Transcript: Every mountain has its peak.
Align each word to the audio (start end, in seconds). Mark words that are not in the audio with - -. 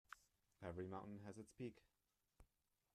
Every 0.63 0.87
mountain 0.87 1.19
has 1.27 1.37
its 1.37 1.51
peak. 1.51 1.75